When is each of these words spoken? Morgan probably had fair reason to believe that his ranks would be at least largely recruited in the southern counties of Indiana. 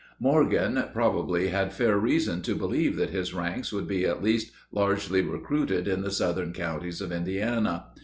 Morgan 0.19 0.83
probably 0.93 1.49
had 1.49 1.71
fair 1.73 1.95
reason 1.95 2.41
to 2.41 2.55
believe 2.55 2.95
that 2.95 3.11
his 3.11 3.35
ranks 3.35 3.71
would 3.71 3.87
be 3.87 4.03
at 4.07 4.23
least 4.23 4.51
largely 4.71 5.21
recruited 5.21 5.87
in 5.87 6.01
the 6.01 6.09
southern 6.09 6.53
counties 6.53 7.01
of 7.01 7.11
Indiana. 7.11 7.85